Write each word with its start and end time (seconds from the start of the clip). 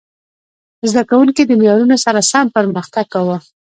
زده 0.89 1.03
کوونکي 1.09 1.41
د 1.45 1.51
معیارونو 1.59 1.97
سره 2.05 2.19
سم 2.31 2.45
پرمختګ 2.57 3.05
کاوه. 3.13 3.37